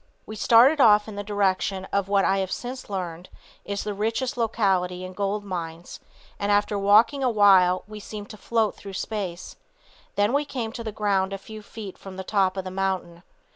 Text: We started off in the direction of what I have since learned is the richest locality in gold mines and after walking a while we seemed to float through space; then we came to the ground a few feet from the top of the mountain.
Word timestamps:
We 0.25 0.35
started 0.35 0.81
off 0.81 1.07
in 1.07 1.15
the 1.15 1.23
direction 1.23 1.85
of 1.93 2.07
what 2.07 2.25
I 2.25 2.39
have 2.39 2.51
since 2.51 2.89
learned 2.89 3.29
is 3.63 3.83
the 3.83 3.93
richest 3.93 4.35
locality 4.35 5.05
in 5.05 5.13
gold 5.13 5.43
mines 5.43 5.99
and 6.39 6.51
after 6.51 6.75
walking 6.75 7.23
a 7.23 7.29
while 7.29 7.83
we 7.87 7.99
seemed 7.99 8.31
to 8.31 8.35
float 8.37 8.75
through 8.75 8.93
space; 8.93 9.57
then 10.15 10.33
we 10.33 10.43
came 10.43 10.71
to 10.71 10.83
the 10.83 10.91
ground 10.91 11.33
a 11.33 11.37
few 11.37 11.61
feet 11.61 11.99
from 11.99 12.17
the 12.17 12.23
top 12.23 12.57
of 12.57 12.63
the 12.63 12.71
mountain. 12.71 13.21